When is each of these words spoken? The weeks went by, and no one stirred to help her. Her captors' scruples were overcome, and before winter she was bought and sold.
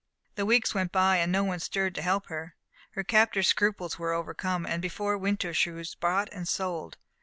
The 0.33 0.47
weeks 0.47 0.73
went 0.73 0.91
by, 0.91 1.17
and 1.17 1.31
no 1.31 1.43
one 1.43 1.59
stirred 1.59 1.93
to 1.93 2.01
help 2.01 2.25
her. 2.25 2.55
Her 2.93 3.03
captors' 3.03 3.49
scruples 3.49 3.99
were 3.99 4.13
overcome, 4.13 4.65
and 4.65 4.81
before 4.81 5.15
winter 5.15 5.53
she 5.53 5.69
was 5.69 5.93
bought 5.93 6.27
and 6.31 6.47
sold. 6.47 6.97